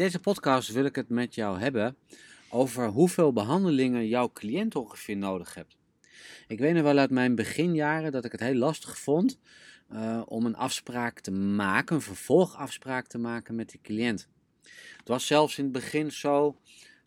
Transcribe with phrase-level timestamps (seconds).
[0.00, 1.96] deze podcast wil ik het met jou hebben
[2.50, 5.76] over hoeveel behandelingen jouw cliënt ongeveer nodig hebt.
[6.48, 9.38] Ik weet nog wel uit mijn beginjaren dat ik het heel lastig vond
[9.92, 14.28] uh, om een afspraak te maken, een vervolgafspraak te maken met die cliënt.
[14.96, 16.56] Het was zelfs in het begin zo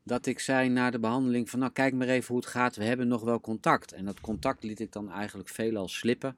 [0.03, 2.83] dat ik zei na de behandeling van nou kijk maar even hoe het gaat, we
[2.83, 3.91] hebben nog wel contact.
[3.91, 6.37] En dat contact liet ik dan eigenlijk veelal slippen.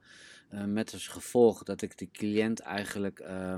[0.54, 3.56] Uh, met als gevolg dat ik de cliënt eigenlijk uh,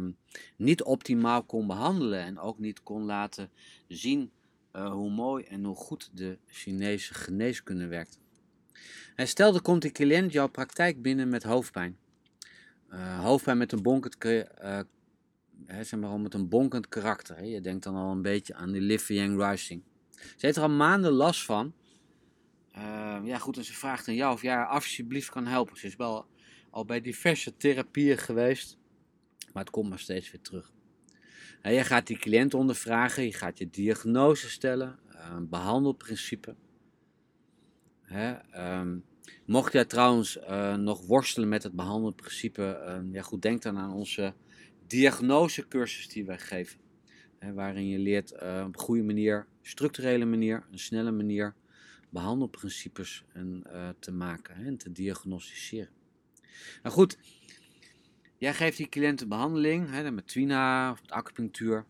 [0.56, 3.50] niet optimaal kon behandelen en ook niet kon laten
[3.88, 4.32] zien
[4.74, 8.20] uh, hoe mooi en hoe goed de Chinese geneeskunde werkt.
[9.16, 11.98] Stel er komt die cliënt jouw praktijk binnen met hoofdpijn.
[12.90, 14.80] Uh, hoofdpijn met een bonkend, uh,
[15.68, 17.36] zeg maar, met een bonkend karakter.
[17.38, 17.44] Hè.
[17.44, 19.84] Je denkt dan al een beetje aan die Liv Yang Rising.
[20.12, 21.74] Ze heeft er al maanden last van.
[22.78, 25.78] Uh, ja, goed, en ze vraagt aan jou of jij haar alsjeblieft kan helpen.
[25.78, 26.26] Ze is wel
[26.78, 28.78] al bij diverse therapieën geweest,
[29.54, 30.72] maar het komt maar steeds weer terug.
[31.62, 36.56] En je gaat die cliënt ondervragen, je gaat je diagnose stellen, een behandelprincipe.
[38.02, 38.36] Hè,
[38.80, 39.04] um,
[39.46, 43.94] mocht jij trouwens uh, nog worstelen met het behandelprincipe, uh, ja goed, denk dan aan
[43.94, 44.34] onze
[44.88, 46.80] diagnosecursus die wij geven.
[47.40, 51.56] Hè, waarin je leert uh, op een goede manier, structurele manier, een snelle manier,
[52.10, 55.96] behandelprincipes en, eh, te maken hè, en te diagnosticeren.
[56.84, 57.18] Nou goed,
[58.38, 61.86] jij geeft die cliënt een behandeling hè, met twina of acupunctuur.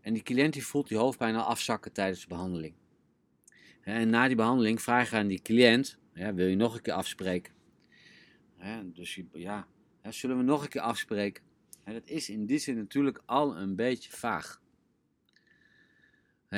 [0.00, 2.74] En die cliënt die voelt die hoofdpijn al afzakken tijdens de behandeling.
[3.80, 6.92] En na die behandeling vraag je aan die cliënt, ja, wil je nog een keer
[6.92, 7.52] afspreken?
[8.84, 9.66] dus ja,
[10.08, 11.42] zullen we nog een keer afspreken?
[11.84, 14.60] dat is in die zin natuurlijk al een beetje vaag.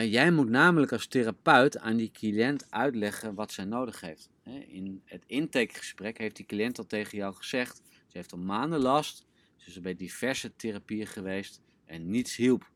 [0.01, 4.31] Jij moet namelijk als therapeut aan die cliënt uitleggen wat zij nodig heeft.
[4.67, 9.27] In het intakegesprek heeft die cliënt al tegen jou gezegd: ze heeft al maanden last,
[9.57, 12.71] ze is bij diverse therapieën geweest en niets hielp.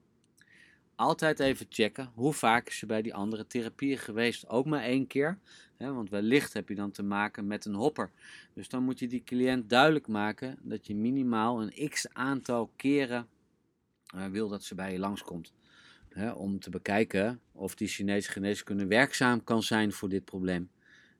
[0.94, 4.48] Altijd even checken hoe vaak is ze bij die andere therapieën geweest.
[4.48, 5.38] Ook maar één keer,
[5.78, 8.10] want wellicht heb je dan te maken met een hopper.
[8.54, 13.28] Dus dan moet je die cliënt duidelijk maken dat je minimaal een x aantal keren
[14.14, 15.52] uh, wil dat ze bij je langskomt.
[16.16, 20.70] Hè, om te bekijken of die Chinese geneeskunde werkzaam kan zijn voor dit probleem.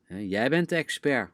[0.04, 1.30] Hè, jij bent de expert.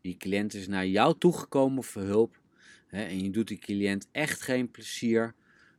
[0.00, 2.40] Die cliënt is naar jou toegekomen voor hulp.
[2.86, 5.34] Hè, en je doet die cliënt echt geen plezier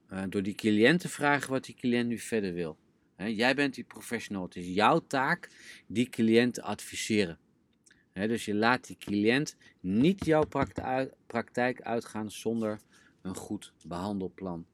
[0.10, 2.78] uh, door die cliënt te vragen wat die cliënt nu verder wil.
[3.18, 4.44] Jij bent die professional.
[4.44, 5.50] Het is jouw taak
[5.88, 7.38] die cliënt te adviseren.
[8.14, 10.44] Dus je laat die cliënt niet jouw
[11.28, 12.80] praktijk uitgaan zonder
[13.22, 14.66] een goed behandelplan.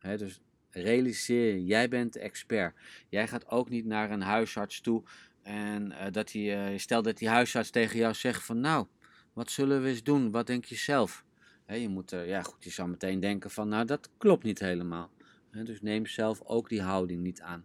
[0.00, 0.40] dus
[0.70, 2.74] realiseer je, jij bent de expert.
[3.08, 5.02] Jij gaat ook niet naar een huisarts toe
[5.42, 8.86] en uh, dat hij, uh, stel dat die huisarts tegen jou zegt van nou,
[9.32, 10.30] wat zullen we eens doen?
[10.30, 11.24] Wat denk je zelf?
[11.66, 15.10] je moet, ja goed, je zou meteen denken van nou dat klopt niet helemaal.
[15.50, 17.64] dus neem zelf ook die houding niet aan.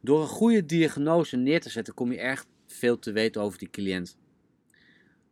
[0.00, 3.70] Door een goede diagnose neer te zetten kom je erg veel te weten over die
[3.70, 4.16] cliënt.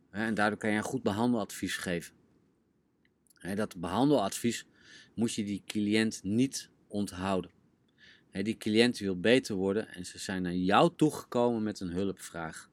[0.09, 2.13] En daardoor kan je een goed behandeladvies geven.
[3.55, 4.65] Dat behandeladvies
[5.17, 7.51] moet je die cliënt niet onthouden.
[8.31, 12.69] Die cliënt wil beter worden en ze zijn naar jou toegekomen met een hulpvraag.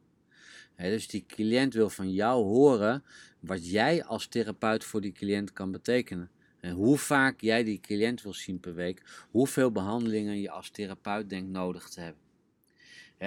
[0.76, 3.04] dus die cliënt wil van jou horen
[3.40, 6.30] wat jij als therapeut voor die cliënt kan betekenen.
[6.60, 11.30] En hoe vaak jij die cliënt wil zien per week, hoeveel behandelingen je als therapeut
[11.30, 12.23] denkt nodig te hebben.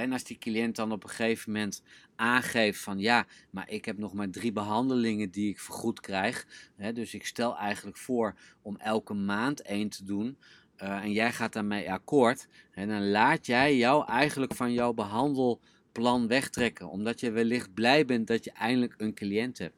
[0.01, 1.83] En als die cliënt dan op een gegeven moment
[2.15, 6.47] aangeeft van ja, maar ik heb nog maar drie behandelingen die ik vergoed krijg.
[6.93, 10.37] Dus ik stel eigenlijk voor om elke maand één te doen.
[10.83, 12.47] Uh, en jij gaat daarmee akkoord.
[12.71, 16.89] En dan laat jij jou eigenlijk van jouw behandelplan wegtrekken.
[16.89, 19.75] Omdat je wellicht blij bent dat je eindelijk een cliënt hebt.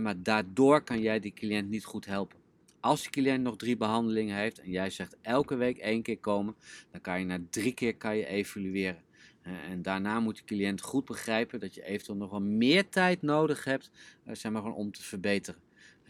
[0.00, 2.38] Maar daardoor kan jij die cliënt niet goed helpen.
[2.80, 6.54] Als die cliënt nog drie behandelingen heeft en jij zegt elke week één keer komen,
[6.90, 9.06] dan kan je na drie keer kan je evalueren.
[9.42, 13.64] En daarna moet de cliënt goed begrijpen dat je eventueel nog wel meer tijd nodig
[13.64, 13.90] hebt
[14.24, 15.60] eh, zeg maar, om te verbeteren.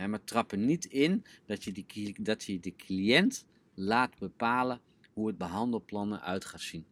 [0.06, 3.44] Maar trap er niet in dat je, die, dat je de cliënt
[3.74, 4.80] laat bepalen
[5.12, 6.84] hoe het behandelplan eruit gaat zien.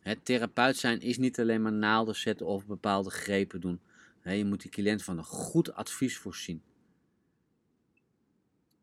[0.00, 3.80] Het therapeut zijn is niet alleen maar naalden zetten of bepaalde grepen doen.
[4.22, 6.62] Je moet die cliënt van een goed advies voorzien.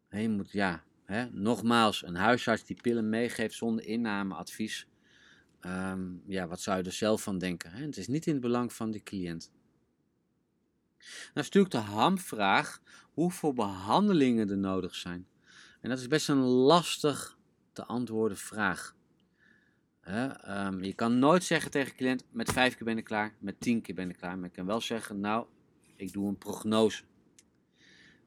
[0.09, 0.83] Je moet, ja,
[1.31, 4.87] nogmaals, een huisarts die pillen meegeeft zonder innameadvies
[5.65, 7.71] Um, ja, wat zou je er zelf van denken?
[7.71, 7.85] Hè?
[7.85, 9.51] Het is niet in het belang van de cliënt.
[10.97, 12.81] Nou is natuurlijk de hamvraag
[13.11, 15.27] hoeveel behandelingen er nodig zijn.
[15.81, 17.37] En dat is best een lastig
[17.71, 18.95] te antwoorden vraag.
[20.47, 23.59] Um, je kan nooit zeggen tegen de cliënt, met vijf keer ben ik klaar, met
[23.59, 24.37] tien keer ben ik klaar.
[24.37, 25.45] Maar ik kan wel zeggen, nou,
[25.95, 27.03] ik doe een prognose.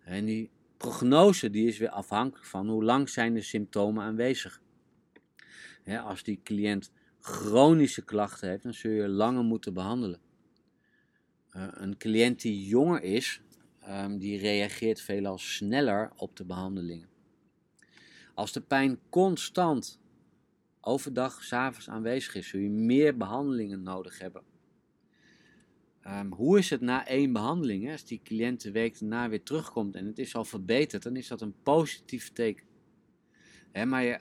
[0.04, 4.60] En die prognose die is weer afhankelijk van hoe lang zijn de symptomen aanwezig
[5.94, 6.90] als die cliënt
[7.26, 10.20] chronische klachten heeft, dan zul je langer moeten behandelen.
[11.56, 13.40] Uh, een cliënt die jonger is,
[13.88, 17.08] um, die reageert veelal sneller op de behandelingen.
[18.34, 20.00] Als de pijn constant
[20.80, 24.42] overdag, s'avonds aanwezig is, zul je meer behandelingen nodig hebben.
[26.06, 27.84] Um, hoe is het na één behandeling?
[27.84, 27.92] Hè?
[27.92, 31.28] Als die cliënt de week daarna weer terugkomt en het is al verbeterd, dan is
[31.28, 32.66] dat een positief teken.
[33.72, 34.18] Hè, maar je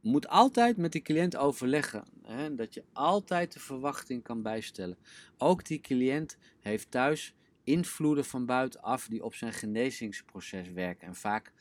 [0.00, 2.04] moet altijd met die cliënt overleggen.
[2.22, 4.96] Hè, dat je altijd de verwachting kan bijstellen.
[5.38, 11.06] Ook die cliënt heeft thuis invloeden van buitenaf die op zijn genezingsproces werken.
[11.06, 11.52] En vaak,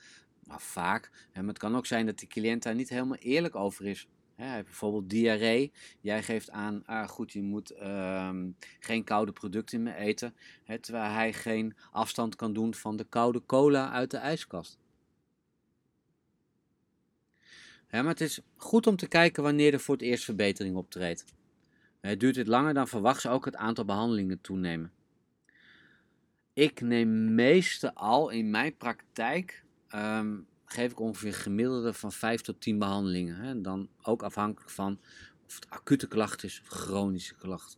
[0.43, 3.55] nou vaak, hè, maar het kan ook zijn dat die cliënt daar niet helemaal eerlijk
[3.55, 4.07] over is.
[4.35, 5.71] hij heeft bijvoorbeeld diarree.
[6.01, 8.35] Jij geeft aan, ah, goed, je moet uh,
[8.79, 10.35] geen koude producten meer eten.
[10.63, 14.79] Hè, terwijl hij geen afstand kan doen van de koude cola uit de ijskast.
[17.39, 21.25] Ja, maar het is goed om te kijken wanneer er voor het eerst verbetering optreedt.
[22.01, 24.91] Duurt dit langer dan verwacht, zal ook het aantal behandelingen toenemen.
[26.53, 29.63] Ik neem meestal in mijn praktijk,
[29.95, 33.35] um, geef ik ongeveer gemiddelde van 5 tot 10 behandelingen.
[33.35, 33.61] Hè.
[33.61, 34.99] Dan ook afhankelijk van
[35.45, 37.77] of het acute klacht is of chronische klacht.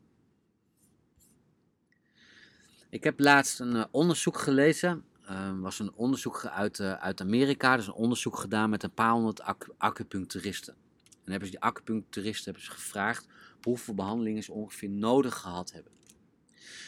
[2.90, 7.76] Ik heb laatst een uh, onderzoek gelezen uh, was een onderzoek uit, uh, uit Amerika.
[7.76, 9.42] Dus een onderzoek gedaan met een paar honderd
[9.78, 10.76] acupuncturisten.
[11.24, 13.28] En hebben ze die acupuncturisten hebben ze gevraagd
[13.62, 15.92] hoeveel behandelingen ze ongeveer nodig gehad hebben.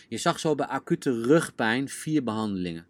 [0.09, 2.87] Je zag zo bij acute rugpijn vier behandelingen.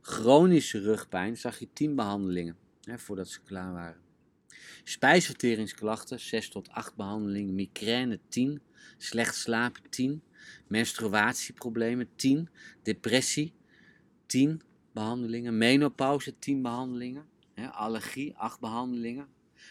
[0.00, 4.00] Chronische rugpijn zag je tien behandelingen hè, voordat ze klaar waren.
[4.84, 8.62] Spijsverteringsklachten 6 tot 8 behandelingen, migraine 10,
[8.98, 10.22] slecht slapen 10,
[10.66, 12.48] menstruatieproblemen 10,
[12.82, 13.52] depressie
[14.26, 14.62] 10,
[14.98, 15.58] behandelingen.
[15.58, 17.26] Menopauze, 10 behandelingen.
[17.54, 19.26] Hè, allergie, 8 behandelingen.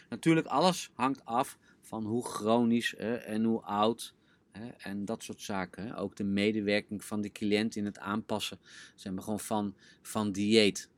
[0.10, 4.14] Natuurlijk, alles hangt af van hoe chronisch en hoe oud
[4.52, 5.88] hè, en dat soort zaken.
[5.88, 6.00] Hè.
[6.00, 8.60] Ook de medewerking van de cliënt in het aanpassen
[8.96, 10.90] zijn we gewoon van, van dieet.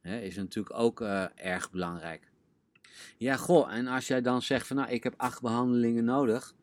[0.00, 2.30] Hè, is natuurlijk ook uh, erg belangrijk.
[3.16, 6.54] Ja, goh, en als jij dan zegt van nou, ik heb acht behandelingen nodig.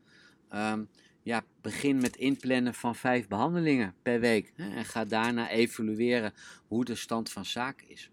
[0.53, 0.89] Um,
[1.25, 4.51] ja, begin met inplannen van vijf behandelingen per week.
[4.55, 6.33] Hè, en ga daarna evalueren
[6.67, 8.09] hoe de stand van zaken is.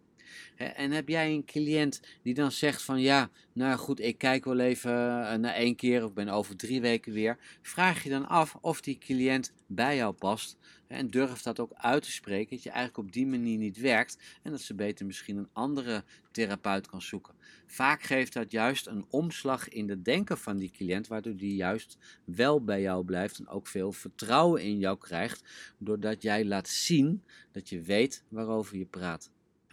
[0.56, 4.58] En heb jij een cliënt die dan zegt van ja, nou goed, ik kijk wel
[4.58, 7.38] even uh, na één keer of ben over drie weken weer.
[7.62, 10.56] Vraag je dan af of die cliënt bij jou past.
[10.92, 14.18] En durf dat ook uit te spreken, dat je eigenlijk op die manier niet werkt
[14.42, 17.34] en dat ze beter misschien een andere therapeut kan zoeken.
[17.66, 21.98] Vaak geeft dat juist een omslag in de denken van die cliënt, waardoor die juist
[22.24, 25.42] wel bij jou blijft en ook veel vertrouwen in jou krijgt,
[25.78, 27.22] doordat jij laat zien
[27.52, 29.30] dat je weet waarover je praat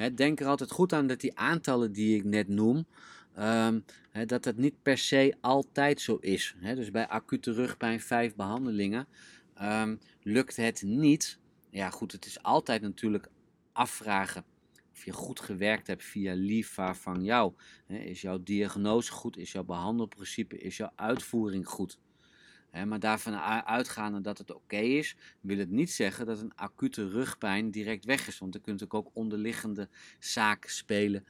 [0.07, 2.86] denk er altijd goed aan dat die aantallen die ik net noem,
[3.39, 3.83] um,
[4.25, 6.56] dat dat niet per se altijd zo is.
[6.62, 9.07] dus bij acute rugpijn, vijf behandelingen,
[9.62, 11.40] um, lukt het niet.
[11.70, 13.30] Ja, goed, het is altijd natuurlijk
[13.72, 14.46] afvragen
[15.00, 17.54] of je goed gewerkt hebt via LIFA van jou.
[17.88, 19.38] is jouw diagnose goed?
[19.38, 20.58] Is jouw behandelprincipe?
[20.58, 22.00] Is jouw uitvoering goed?
[22.86, 23.36] maar daarvan
[23.66, 28.28] uitgaande dat het oké is, wil het niet zeggen dat een acute rugpijn direct weg
[28.28, 28.38] is.
[28.38, 31.26] Want er natuurlijk ook onderliggende zaken spelen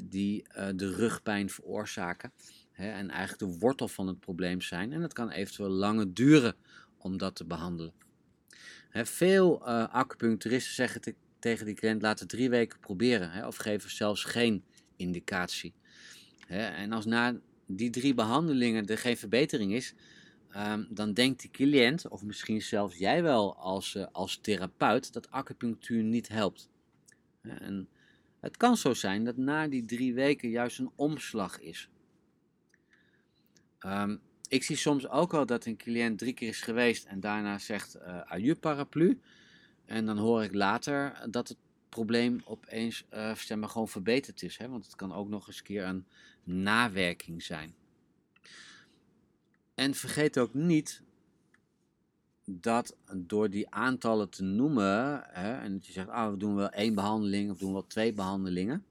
[0.00, 2.32] die uh, de rugpijn veroorzaken.
[2.72, 4.92] en eigenlijk de wortel van het probleem zijn.
[4.92, 6.56] En het kan eventueel langer duren
[7.04, 7.92] om dat te behandelen.
[8.92, 13.46] veel uh, acupuncturisten zeggen te, tegen die cliënt: laten drie weken proberen.
[13.46, 14.64] of geven zelfs geen
[14.96, 15.72] indicatie.
[16.48, 19.94] en als na die drie behandelingen er geen verbetering is,
[20.54, 25.30] Ehm, dan denkt die cliënt, of misschien zelfs jij wel als, uh, als therapeut, dat
[25.30, 26.68] acupunctuur niet helpt.
[27.42, 27.88] En
[28.40, 31.88] het kan zo zijn dat na die drie weken juist een omslag is.
[33.80, 34.20] Um,
[34.54, 37.96] ik zie soms ook wel dat een cliënt drie keer is geweest en daarna zegt
[37.96, 39.20] uh, aju paraplu.
[39.84, 41.56] En dan hoor ik later dat het
[41.88, 44.56] probleem opeens uh, gewoon verbeterd is.
[44.56, 44.68] Hè?
[44.68, 46.06] Want het kan ook nog eens keer een
[46.44, 47.74] nawerking zijn.
[49.74, 51.02] En vergeet ook niet
[52.44, 56.70] dat door die aantallen te noemen, hè, en dat je zegt, ah, we doen wel
[56.70, 58.84] één behandeling of doen wel twee behandelingen,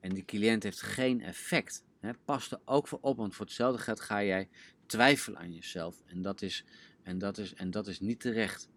[0.00, 3.82] en die cliënt heeft geen effect, hè, pas er ook voor op, want voor hetzelfde
[3.82, 4.48] geld ga jij
[4.86, 6.02] twijfelen aan jezelf.
[6.06, 6.64] En dat is,
[7.02, 8.68] en dat is, en dat is niet terecht.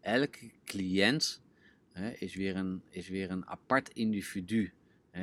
[0.00, 1.42] Elke cliënt
[2.18, 4.72] is, weer een, is weer een apart individu.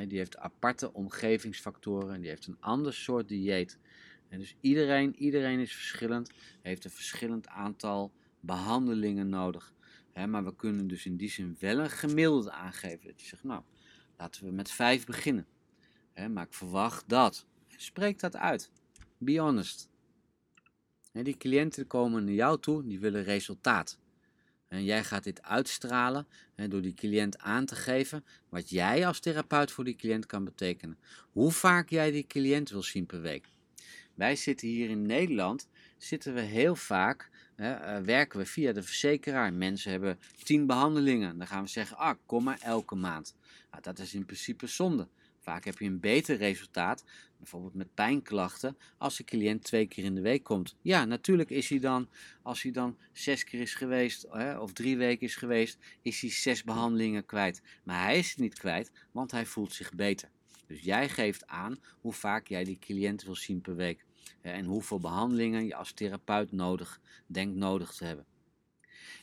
[0.08, 3.78] Die heeft aparte omgevingsfactoren, die heeft een ander soort dieet.
[4.28, 6.30] En dus iedereen, iedereen is verschillend,
[6.62, 9.74] heeft een verschillend aantal behandelingen nodig.
[10.28, 13.06] maar we kunnen dus in die zin wel een gemiddelde aangeven.
[13.06, 13.62] Dat je zegt, nou,
[14.16, 15.46] laten we met vijf beginnen.
[16.14, 17.46] Maar ik verwacht dat.
[17.76, 18.70] Spreek dat uit.
[19.18, 19.88] Be honest.
[21.12, 23.98] die cliënten komen naar jou toe, die willen resultaat.
[24.68, 26.26] En jij gaat dit uitstralen
[26.68, 30.98] door die cliënt aan te geven wat jij als therapeut voor die cliënt kan betekenen.
[31.32, 33.48] Hoe vaak jij die cliënt wil zien per week.
[34.14, 38.82] Wij zitten hier in Nederland, zitten we heel vaak, hè, uh, werken we via de
[38.82, 39.52] verzekeraar.
[39.52, 41.38] Mensen hebben tien behandelingen.
[41.38, 43.34] Dan gaan we zeggen, ah, kom maar elke maand.
[43.70, 45.08] Nou, dat is in principe zonde.
[45.44, 47.04] Vaak heb je een beter resultaat,
[47.38, 50.76] bijvoorbeeld met pijnklachten, als de cliënt twee keer in de week komt.
[50.80, 52.08] Ja, natuurlijk is hij dan,
[52.42, 56.30] als hij dan zes keer is geweest, hè, of drie weken is geweest, is hij
[56.30, 57.62] zes behandelingen kwijt.
[57.82, 60.30] Maar hij is het niet kwijt, want hij voelt zich beter.
[60.66, 64.04] Dus jij geeft aan hoe vaak jij die cliënt wil zien per week.
[64.40, 68.26] En hoeveel behandelingen je als therapeut nodig denkt nodig te hebben.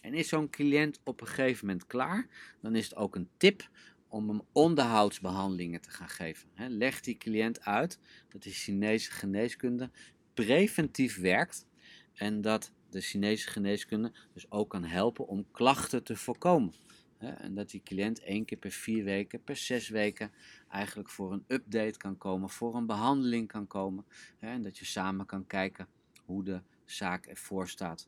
[0.02, 2.28] En is zo'n cliënt op een gegeven moment klaar,
[2.62, 3.70] dan is het ook een tip
[4.12, 6.50] om hem onderhoudsbehandelingen te gaan geven.
[6.56, 8.00] Leg die cliënt uit
[8.30, 9.90] dat de Chinese geneeskunde
[10.34, 11.68] preventief werkt
[12.14, 16.74] en dat de Chinese geneeskunde dus ook kan helpen om klachten te voorkomen.
[17.18, 20.32] En dat die cliënt één keer per vier weken, per zes weken
[20.70, 24.06] eigenlijk voor een update kan komen, voor een behandeling kan komen.
[24.40, 25.88] En dat je samen kan kijken
[26.26, 28.08] hoe de zaak ervoor staat.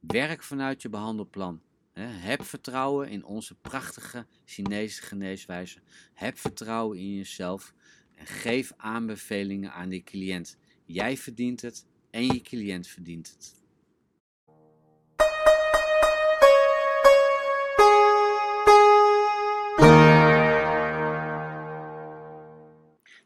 [0.00, 1.60] Werk vanuit je behandelplan.
[2.00, 5.78] Heb vertrouwen in onze prachtige Chinese geneeswijze.
[6.14, 7.74] Heb vertrouwen in jezelf
[8.14, 10.56] en geef aanbevelingen aan die cliënt.
[10.84, 13.60] Jij verdient het en je cliënt verdient het.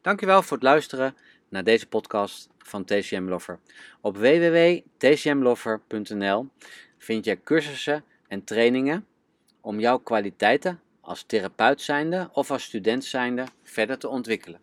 [0.02, 1.14] Dankjewel voor het luisteren
[1.48, 3.60] naar deze podcast van TCM Lover.
[4.00, 6.48] Op www.tcmlover.nl
[6.98, 9.06] vind je cursussen en trainingen
[9.60, 14.60] om jouw kwaliteiten als therapeut zijnde of als student zijnde verder te ontwikkelen.